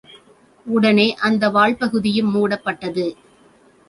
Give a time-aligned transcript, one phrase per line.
[0.65, 3.05] உடனே அந்த வால்பகுதியும் மூடப்பட்டது.